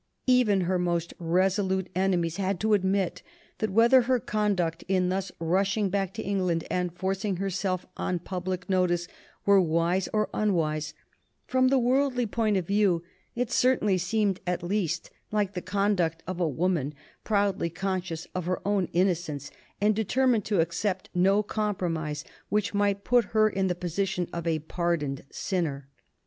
Even 0.25 0.61
her 0.61 0.79
most 0.79 1.13
resolute 1.19 1.87
enemies 1.93 2.37
had 2.37 2.59
to 2.59 2.73
admit 2.73 3.21
that 3.59 3.69
whether 3.69 4.01
her 4.01 4.19
conduct 4.19 4.83
in 4.87 5.09
thus 5.09 5.31
rushing 5.39 5.91
back 5.91 6.11
to 6.15 6.23
England 6.23 6.63
and 6.71 6.91
forcing 6.97 7.35
herself 7.35 7.85
on 7.97 8.17
public 8.17 8.67
notice 8.67 9.07
were 9.45 9.61
wise 9.61 10.09
or 10.11 10.27
unwise, 10.33 10.95
from 11.45 11.67
the 11.67 11.77
worldly 11.77 12.25
point 12.25 12.57
of 12.57 12.65
view, 12.65 13.03
it 13.35 13.51
certainly 13.51 13.95
seemed 13.99 14.39
at 14.47 14.63
least 14.63 15.11
like 15.31 15.53
the 15.53 15.61
conduct 15.61 16.23
of 16.25 16.39
a 16.39 16.49
woman 16.49 16.95
proudly 17.23 17.69
conscious 17.69 18.25
of 18.33 18.45
her 18.45 18.59
own 18.67 18.87
innocence, 18.93 19.51
and 19.79 19.95
determined 19.95 20.45
to 20.45 20.61
accept 20.61 21.11
no 21.13 21.43
compromise 21.43 22.23
which 22.49 22.73
might 22.73 23.03
put 23.03 23.25
her 23.37 23.47
in 23.47 23.67
the 23.67 23.75
position 23.75 24.27
of 24.33 24.47
a 24.47 24.57
pardoned 24.57 25.23
sinner. 25.29 25.87